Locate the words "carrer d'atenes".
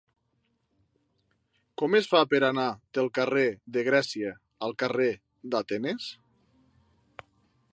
4.85-6.09